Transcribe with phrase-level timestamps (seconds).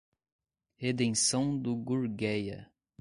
[0.77, 2.71] Redenção do Gurgueia